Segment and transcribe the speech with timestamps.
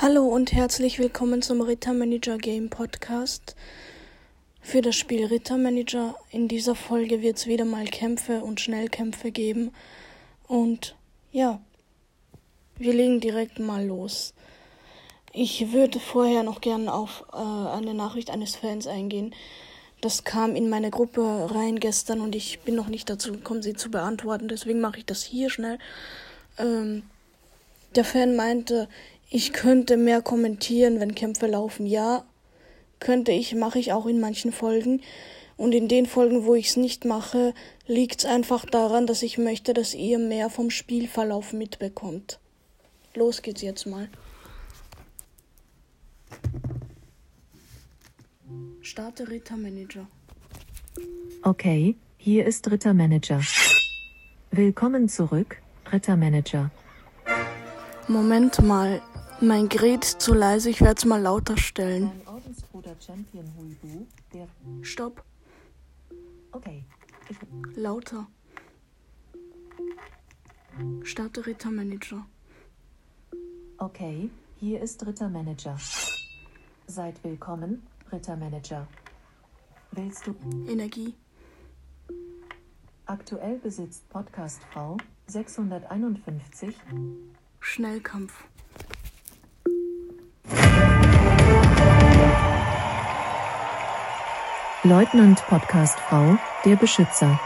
[0.00, 3.54] Hallo und herzlich willkommen zum Rittermanager Game Podcast.
[4.60, 9.70] Für das Spiel Rittermanager in dieser Folge wird es wieder mal Kämpfe und Schnellkämpfe geben.
[10.48, 10.96] Und
[11.30, 11.60] ja,
[12.78, 14.34] wir legen direkt mal los.
[15.32, 19.34] Ich würde vorher noch gerne auf äh, eine Nachricht eines Fans eingehen.
[20.00, 23.74] Das kam in meine Gruppe rein gestern und ich bin noch nicht dazu gekommen, sie
[23.74, 24.48] zu beantworten.
[24.48, 25.78] Deswegen mache ich das hier schnell.
[26.58, 27.04] Ähm,
[27.94, 28.88] der Fan meinte,
[29.34, 31.86] ich könnte mehr kommentieren, wenn Kämpfe laufen.
[31.86, 32.24] Ja,
[33.00, 35.00] könnte ich, mache ich auch in manchen Folgen.
[35.56, 37.54] Und in den Folgen, wo ich es nicht mache,
[37.86, 42.40] liegt es einfach daran, dass ich möchte, dass ihr mehr vom Spielverlauf mitbekommt.
[43.14, 44.08] Los geht's jetzt mal.
[48.82, 50.06] Starte Rittermanager.
[51.42, 53.40] Okay, hier ist Rittermanager.
[54.50, 55.56] Willkommen zurück,
[55.90, 56.70] Rittermanager.
[58.08, 59.00] Moment mal,
[59.42, 62.10] mein Gerät ist zu leise, ich werde es mal lauter stellen.
[62.24, 64.48] Dein Ordensbruder Champion Huibu, der.
[64.82, 65.24] Stopp,
[66.52, 66.84] Okay.
[67.30, 67.36] Ich,
[67.76, 68.26] lauter.
[71.02, 72.26] Starte Rittermanager.
[73.78, 75.78] okay, hier ist Rittermanager.
[76.86, 78.86] Seid willkommen, Rittermanager.
[79.92, 80.34] Willst du.
[80.68, 81.14] Energie.
[83.06, 86.74] Aktuell besitzt Podcast V 651.
[87.60, 88.44] Schnellkampf.
[94.94, 97.40] Leutnant Podcast V, der Beschützer.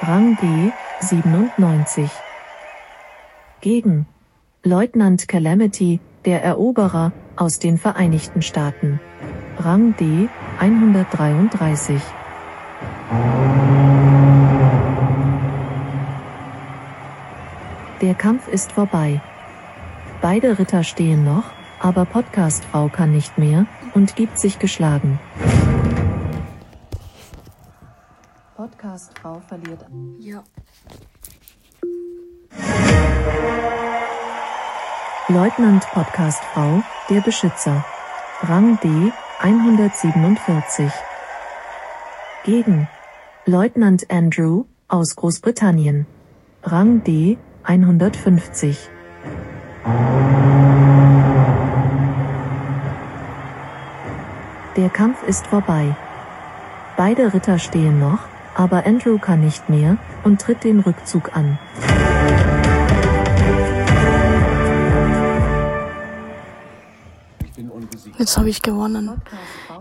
[0.00, 2.10] Rang D, 97.
[3.60, 4.06] Gegen
[4.62, 8.98] Leutnant Calamity, der Eroberer, aus den Vereinigten Staaten.
[9.58, 12.00] Rang D, 133.
[18.00, 19.20] Der Kampf ist vorbei.
[20.22, 21.44] Beide Ritter stehen noch,
[21.78, 25.18] aber Podcast V kann nicht mehr und gibt sich geschlagen.
[29.22, 29.84] V verliert.
[30.18, 30.42] Ja.
[35.28, 37.84] Leutnant Podcast V, der Beschützer.
[38.42, 40.90] Rang D, 147.
[42.44, 42.88] Gegen
[43.44, 46.06] Leutnant Andrew, aus Großbritannien.
[46.62, 48.88] Rang D, 150.
[54.76, 55.96] Der Kampf ist vorbei.
[56.96, 58.20] Beide Ritter stehen noch,
[58.56, 61.58] aber Andrew kann nicht mehr und tritt den Rückzug an.
[68.18, 69.20] Jetzt habe ich gewonnen.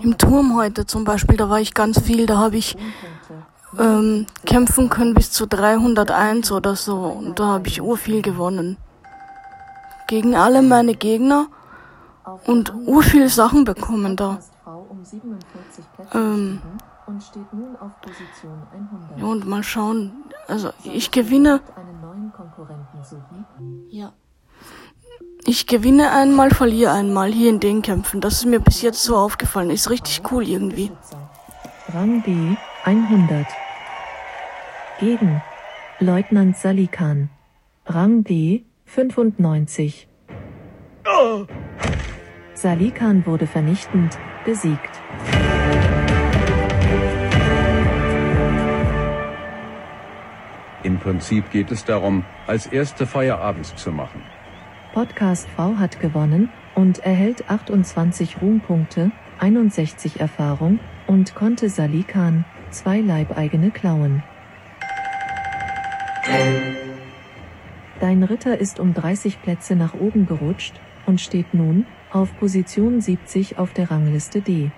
[0.02, 2.76] Im Turm heute zum Beispiel, da war ich ganz viel, da habe ich
[3.80, 6.98] ähm, kämpfen können bis zu 301 oder so.
[6.98, 8.78] Und da habe ich urviel gewonnen.
[10.08, 11.48] Gegen alle meine Gegner
[12.46, 14.40] und urviel Sachen bekommen da.
[16.14, 16.62] Ähm,
[17.08, 19.20] und steht nun auf Position 100.
[19.20, 20.26] ja, und mal schauen.
[20.48, 21.62] Also ich gewinne.
[21.76, 23.46] Einen neuen Konkurrenten suchen.
[23.90, 24.14] Ja.
[25.46, 28.20] Ich gewinne einmal, verliere einmal hier in den Kämpfen.
[28.20, 29.70] Das ist mir bis jetzt so aufgefallen.
[29.70, 30.92] Ist richtig cool irgendwie.
[31.94, 33.46] Rang B 100.
[35.00, 35.42] Gegen
[36.00, 37.30] Leutnant Salikan.
[37.86, 40.08] Rang D 95.
[42.56, 45.02] Salikan wurde vernichtend besiegt.
[51.06, 54.24] Prinzip geht es darum, als erste Feierabend zu machen.
[54.92, 63.70] Podcast V hat gewonnen und erhält 28 Ruhmpunkte, 61 Erfahrung und konnte Salikan zwei Leibeigene
[63.70, 64.24] klauen.
[68.00, 70.74] Dein Ritter ist um 30 Plätze nach oben gerutscht
[71.06, 74.72] und steht nun auf Position 70 auf der Rangliste D.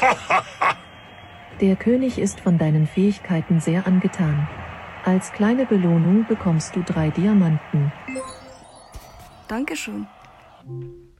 [1.60, 4.48] Der König ist von deinen Fähigkeiten sehr angetan.
[5.04, 7.90] Als kleine Belohnung bekommst du drei Diamanten.
[9.48, 10.06] Dankeschön.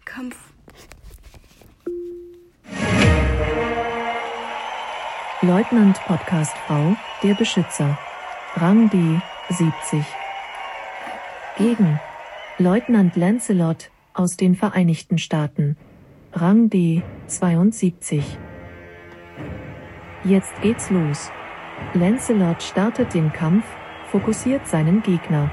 [0.05, 0.37] Kampf.
[5.43, 7.99] Leutnant Podcast V, der Beschützer.
[8.57, 8.99] Rang D,
[9.49, 10.05] 70.
[11.57, 11.99] Gegen
[12.59, 15.79] Leutnant Lancelot aus den Vereinigten Staaten.
[16.35, 18.39] Rang D, 72.
[20.25, 21.33] Jetzt geht's los.
[21.95, 23.65] Lancelot startet den Kampf,
[24.11, 25.51] fokussiert seinen Gegner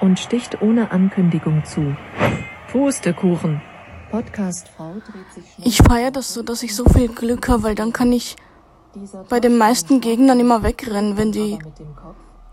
[0.00, 1.94] und sticht ohne Ankündigung zu.
[2.70, 3.60] Pustekuchen.
[4.10, 5.66] Podcast V dreht sich.
[5.66, 8.36] Ich feiere das so, dass ich so viel Glück habe, weil dann kann ich
[9.28, 11.58] bei den meisten Gegnern immer wegrennen, wenn die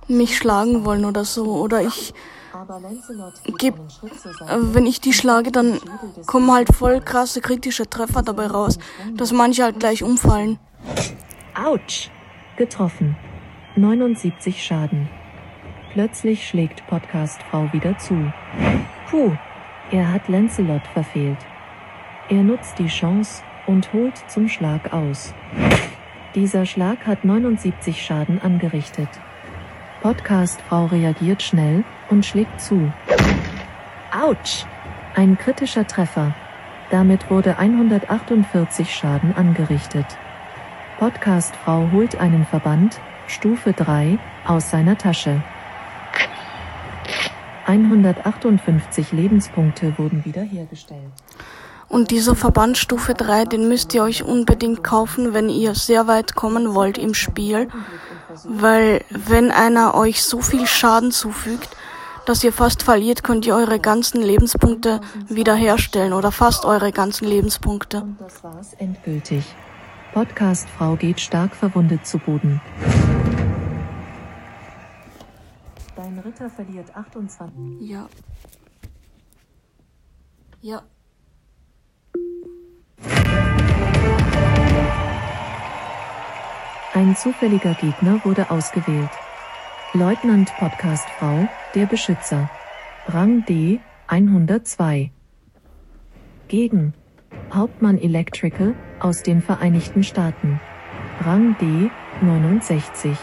[0.07, 1.45] mich schlagen wollen oder so.
[1.55, 2.13] Oder ich
[3.57, 5.79] geb, äh, wenn ich die schlage, dann
[6.25, 8.77] kommen halt voll krasse kritische Treffer dabei raus,
[9.15, 10.59] dass manche halt gleich umfallen.
[11.55, 12.09] Autsch!
[12.61, 13.15] Getroffen.
[13.75, 15.09] 79 Schaden.
[15.93, 18.31] Plötzlich schlägt Podcast-Frau wieder zu.
[19.09, 19.31] Puh,
[19.89, 21.39] er hat Lancelot verfehlt.
[22.29, 25.33] Er nutzt die Chance und holt zum Schlag aus.
[26.35, 29.09] Dieser Schlag hat 79 Schaden angerichtet.
[30.03, 32.93] Podcast-Frau reagiert schnell und schlägt zu.
[34.11, 34.65] Autsch!
[35.15, 36.35] Ein kritischer Treffer.
[36.91, 40.05] Damit wurde 148 Schaden angerichtet.
[41.01, 45.41] Podcast-Frau holt einen Verband, Stufe 3, aus seiner Tasche.
[47.65, 51.11] 158 Lebenspunkte wurden wiederhergestellt.
[51.89, 56.35] Und dieser Verband Stufe 3, den müsst ihr euch unbedingt kaufen, wenn ihr sehr weit
[56.35, 57.67] kommen wollt im Spiel.
[58.43, 61.69] Weil wenn einer euch so viel Schaden zufügt,
[62.27, 68.03] dass ihr fast verliert, könnt ihr eure ganzen Lebenspunkte wiederherstellen oder fast eure ganzen Lebenspunkte.
[68.03, 69.43] Und das war's endgültig.
[70.13, 72.59] Podcast-Frau geht stark verwundet zu Boden.
[75.95, 77.49] Dein Ritter verliert 28.
[77.79, 78.09] Ja.
[80.61, 80.81] Ja.
[86.93, 89.09] Ein zufälliger Gegner wurde ausgewählt.
[89.93, 92.49] Leutnant Podcastfrau, der Beschützer.
[93.07, 95.11] Rang D 102.
[96.49, 96.93] Gegen
[97.53, 100.59] Hauptmann Electrical aus den Vereinigten Staaten.
[101.23, 101.89] Rang D
[102.21, 103.17] 69.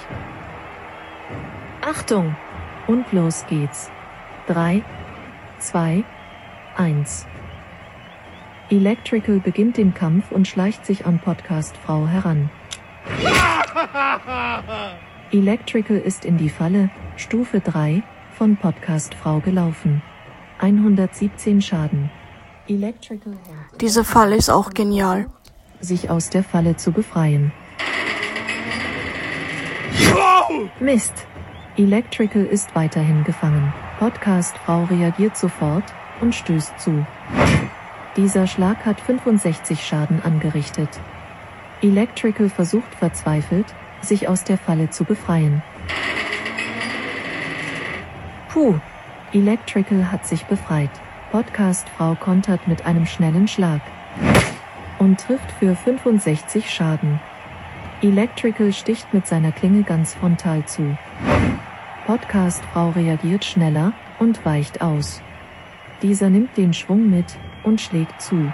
[1.83, 2.37] Achtung!
[2.87, 3.91] Und los geht's.
[4.47, 4.83] 3,
[5.59, 6.05] 2,
[6.77, 7.27] 1.
[8.71, 12.51] Electrical beginnt den Kampf und schleicht sich an Podcastfrau heran.
[15.33, 18.03] Electrical ist in die Falle, Stufe 3,
[18.33, 20.03] von Podcastfrau gelaufen.
[20.59, 22.11] 117 Schaden.
[22.69, 23.33] Electrical
[23.81, 25.27] Diese Falle ist auch genial.
[25.81, 27.53] Sich aus der Falle zu befreien.
[30.81, 31.27] Mist!
[31.77, 33.73] Electrical ist weiterhin gefangen.
[34.01, 35.85] Podcastfrau reagiert sofort
[36.21, 37.07] und stößt zu.
[38.17, 40.89] Dieser Schlag hat 65 Schaden angerichtet.
[41.83, 43.67] Electrical versucht verzweifelt,
[44.01, 45.63] sich aus der Falle zu befreien.
[48.49, 48.75] Puh,
[49.33, 50.91] Electrical hat sich befreit.
[51.31, 53.83] Podcastfrau kontert mit einem schnellen Schlag
[54.99, 57.21] und trifft für 65 Schaden.
[58.03, 60.97] Electrical sticht mit seiner Klinge ganz frontal zu.
[62.07, 65.21] Podcastfrau reagiert schneller und weicht aus.
[66.03, 68.53] Dieser nimmt den Schwung mit und schlägt zu.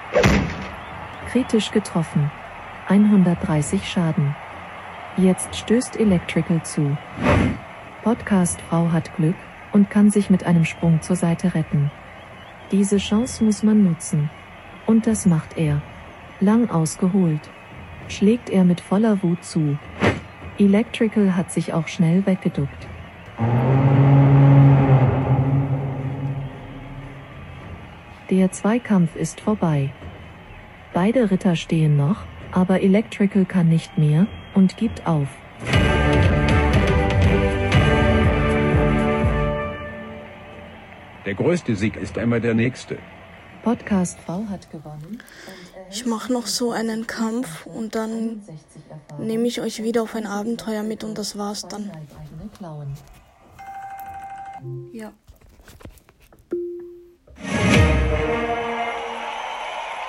[1.31, 2.31] Kritisch getroffen.
[2.89, 4.35] 130 Schaden.
[5.17, 6.97] Jetzt stößt Electrical zu.
[8.03, 9.37] Podcastfrau hat Glück
[9.73, 11.91] und kann sich mit einem Sprung zur Seite retten.
[12.73, 14.31] Diese Chance muss man nutzen.
[14.87, 15.83] Und das macht er.
[16.45, 17.41] Lang ausgeholt.
[18.09, 19.79] Schlägt er mit voller Wut zu.
[20.59, 22.87] Electrical hat sich auch schnell weggeduckt.
[28.29, 29.91] Der Zweikampf ist vorbei.
[30.93, 35.29] Beide Ritter stehen noch, aber Electrical kann nicht mehr und gibt auf.
[41.25, 42.99] Der größte Sieg ist immer der nächste.
[43.65, 45.23] Podcast V hat gewonnen.
[45.91, 49.27] Ich mache noch so einen Kampf und dann 60 Erfahrung.
[49.27, 51.91] nehme ich euch wieder auf ein Abenteuer mit und das war's dann.
[54.93, 55.13] Ja.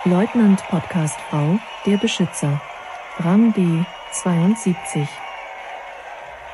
[0.03, 2.61] Leutnant Podcast V, der Beschützer.
[3.19, 5.07] Rang D 72.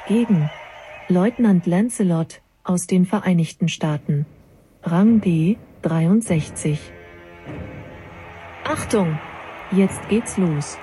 [0.08, 0.52] Gegen
[1.08, 4.28] Leutnant Lancelot aus den Vereinigten Staaten.
[4.84, 6.80] Rang D 63.
[8.64, 9.18] Achtung!
[9.72, 10.78] Jetzt geht's los.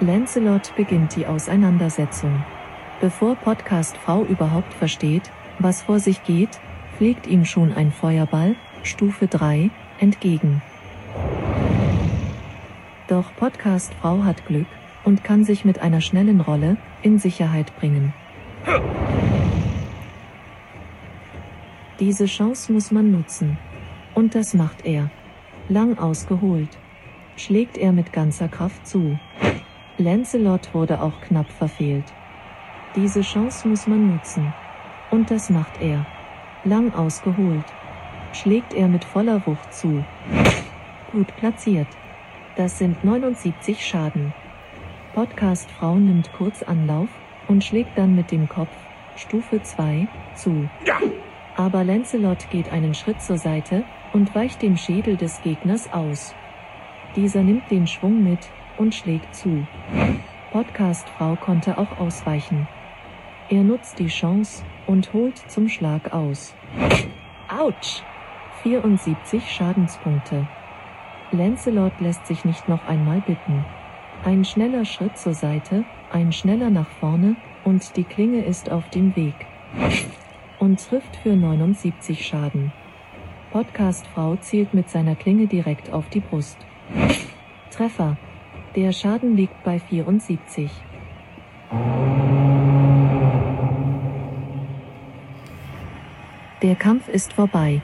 [0.00, 2.44] Lancelot beginnt die Auseinandersetzung.
[3.00, 5.30] Bevor Podcast V überhaupt versteht,
[5.60, 6.58] was vor sich geht,
[6.98, 9.70] fliegt ihm schon ein Feuerball, Stufe 3,
[10.00, 10.60] entgegen.
[13.06, 14.66] Doch Podcast Frau hat Glück
[15.04, 18.12] und kann sich mit einer schnellen Rolle in Sicherheit bringen.
[22.00, 23.56] Diese Chance muss man nutzen.
[24.14, 25.10] Und das macht er.
[25.68, 26.68] Lang ausgeholt.
[27.36, 29.18] Schlägt er mit ganzer Kraft zu.
[29.96, 32.04] Lancelot wurde auch knapp verfehlt.
[32.94, 34.52] Diese Chance muss man nutzen.
[35.10, 36.06] Und das macht er.
[36.64, 37.64] Lang ausgeholt.
[38.32, 40.04] Schlägt er mit voller Wucht zu.
[41.10, 41.88] Gut platziert.
[42.56, 44.34] Das sind 79 Schaden.
[45.14, 47.08] Podcast Frau nimmt kurz Anlauf
[47.48, 48.74] und schlägt dann mit dem Kopf
[49.16, 50.68] Stufe 2, zu.
[51.56, 56.34] Aber Lancelot geht einen Schritt zur Seite und weicht dem Schädel des Gegners aus.
[57.16, 58.40] Dieser nimmt den Schwung mit
[58.78, 59.66] und schlägt zu.
[60.50, 62.68] Podcast-Frau konnte auch ausweichen.
[63.48, 66.54] Er nutzt die Chance und holt zum Schlag aus.
[67.48, 68.02] Autsch!
[68.62, 70.46] 74 Schadenspunkte.
[71.32, 73.64] Lancelot lässt sich nicht noch einmal bitten.
[74.24, 79.16] Ein schneller Schritt zur Seite, ein schneller nach vorne, und die Klinge ist auf dem
[79.16, 79.34] Weg.
[80.58, 82.72] Und trifft für 79 Schaden.
[83.52, 86.56] Podcast-Frau zielt mit seiner Klinge direkt auf die Brust.
[87.70, 88.16] Treffer.
[88.74, 90.70] Der Schaden liegt bei 74.
[96.62, 97.82] Der Kampf ist vorbei.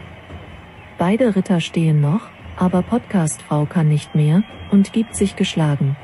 [0.97, 2.23] Beide Ritter stehen noch,
[2.57, 5.97] aber Podcast-Frau kann nicht mehr und gibt sich geschlagen.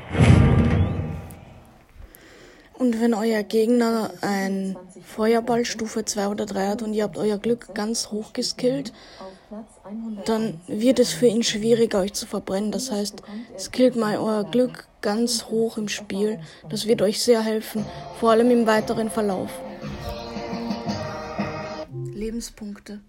[2.77, 7.39] Und wenn euer Gegner ein Feuerball Stufe 2 oder 3 hat und ihr habt euer
[7.39, 8.93] Glück ganz hoch geskillt,
[10.25, 12.71] dann wird es für ihn schwieriger, euch zu verbrennen.
[12.71, 13.21] Das heißt,
[13.57, 16.39] skillt mal euer Glück ganz hoch im Spiel.
[16.69, 17.85] Das wird euch sehr helfen,
[18.19, 19.51] vor allem im weiteren Verlauf.
[22.13, 23.01] Lebenspunkte.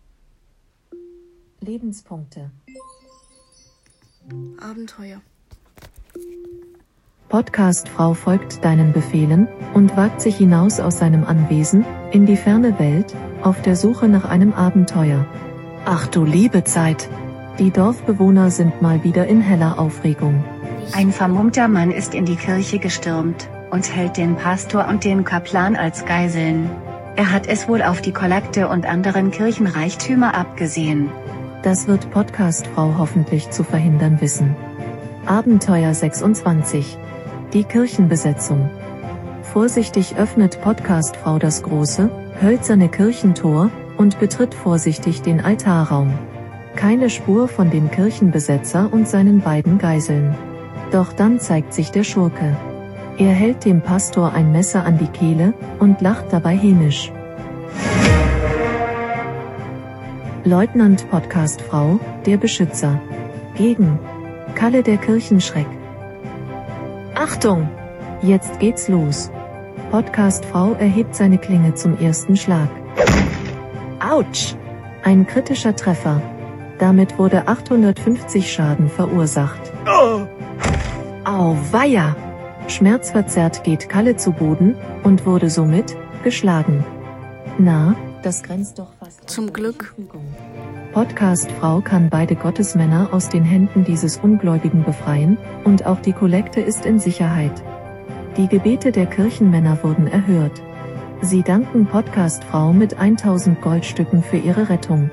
[1.61, 2.51] Lebenspunkte.
[4.61, 5.23] Abenteuer.
[7.29, 13.15] Podcast-Frau folgt deinen Befehlen und wagt sich hinaus aus seinem Anwesen in die ferne Welt
[13.43, 15.27] auf der Suche nach einem Abenteuer.
[15.89, 17.09] Ach du liebe Zeit!
[17.61, 20.43] Die Dorfbewohner sind mal wieder in heller Aufregung.
[20.93, 25.77] Ein vermummter Mann ist in die Kirche gestürmt und hält den Pastor und den Kaplan
[25.77, 26.69] als Geiseln.
[27.15, 31.09] Er hat es wohl auf die Kollekte und anderen Kirchenreichtümer abgesehen.
[31.63, 34.57] Das wird Podcast-Frau hoffentlich zu verhindern wissen.
[35.25, 36.99] Abenteuer 26.
[37.53, 38.71] Die Kirchenbesetzung.
[39.43, 42.11] Vorsichtig öffnet Podcast-Frau das große,
[42.43, 46.13] hölzerne Kirchentor und betritt vorsichtig den Altarraum.
[46.75, 50.35] Keine Spur von dem Kirchenbesetzer und seinen beiden Geiseln.
[50.93, 52.57] Doch dann zeigt sich der Schurke.
[53.19, 57.11] Er hält dem Pastor ein Messer an die Kehle und lacht dabei hämisch.
[60.45, 63.01] Leutnant Podcastfrau, der Beschützer.
[63.57, 63.99] Gegen
[64.55, 65.67] Kalle der Kirchenschreck.
[67.15, 67.69] Achtung!
[68.23, 69.31] Jetzt geht's los.
[69.91, 72.69] Podcastfrau erhebt seine Klinge zum ersten Schlag.
[74.09, 74.55] Autsch!
[75.03, 76.23] Ein kritischer Treffer.
[76.79, 79.73] Damit wurde 850 Schaden verursacht.
[81.25, 82.15] Au weia!
[82.69, 86.85] Schmerzverzerrt geht Kalle zu Boden und wurde somit geschlagen.
[87.59, 89.29] Na, das grenzt doch fast.
[89.29, 89.95] Zum Glück.
[90.93, 96.87] Podcast-Frau kann beide Gottesmänner aus den Händen dieses Ungläubigen befreien, und auch die Kollekte ist
[96.87, 97.61] in Sicherheit.
[98.37, 100.63] Die Gebete der Kirchenmänner wurden erhört.
[101.23, 105.11] Sie danken Podcast-Frau mit 1000 Goldstücken für ihre Rettung.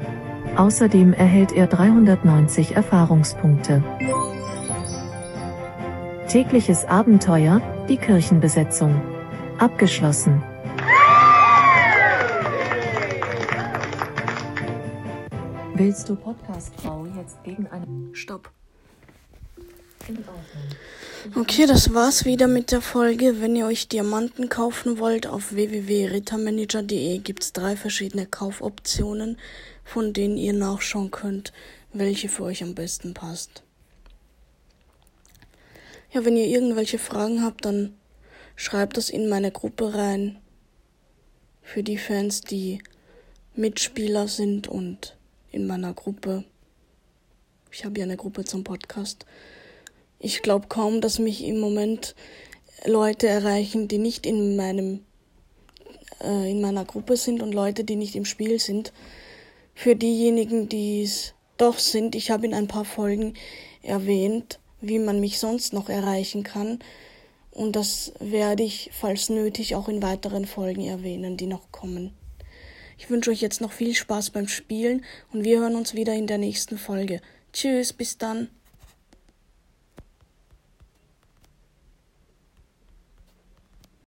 [0.57, 3.83] Außerdem erhält er 390 Erfahrungspunkte.
[6.27, 9.01] Tägliches Abenteuer, die Kirchenbesetzung.
[9.57, 10.43] Abgeschlossen.
[15.75, 17.87] Willst du Podcast-Frau jetzt gegen eine...
[18.13, 18.51] Stopp.
[21.35, 23.39] Okay, das war's wieder mit der Folge.
[23.39, 29.37] Wenn ihr euch Diamanten kaufen wollt, auf www.rittermanager.de gibt's drei verschiedene Kaufoptionen,
[29.85, 31.53] von denen ihr nachschauen könnt,
[31.93, 33.63] welche für euch am besten passt.
[36.11, 37.93] Ja, wenn ihr irgendwelche Fragen habt, dann
[38.57, 40.37] schreibt das in meine Gruppe rein.
[41.61, 42.83] Für die Fans, die
[43.55, 45.15] Mitspieler sind und
[45.51, 46.43] in meiner Gruppe.
[47.71, 49.25] Ich habe ja eine Gruppe zum Podcast.
[50.25, 52.15] Ich glaube kaum, dass mich im Moment
[52.85, 55.01] Leute erreichen, die nicht in meinem
[56.21, 58.93] äh, in meiner Gruppe sind und Leute, die nicht im Spiel sind.
[59.75, 63.33] Für diejenigen, die es doch sind, ich habe in ein paar Folgen
[63.81, 66.79] erwähnt, wie man mich sonst noch erreichen kann.
[67.51, 72.13] Und das werde ich, falls nötig, auch in weiteren Folgen erwähnen, die noch kommen.
[72.97, 75.03] Ich wünsche euch jetzt noch viel Spaß beim Spielen
[75.33, 77.19] und wir hören uns wieder in der nächsten Folge.
[77.51, 78.47] Tschüss, bis dann.